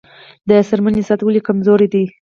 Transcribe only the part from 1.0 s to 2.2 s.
صنعت ولې کمزوری دی؟